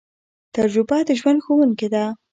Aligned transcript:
تجربه 0.55 0.97
د 1.07 1.09
ژوند 1.19 1.39
ښوونکی 1.45 1.87
ده 1.93 2.03